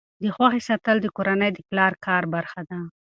[0.23, 2.79] د خوښۍ ساتل د کورنۍ د پلار د کار برخه ده.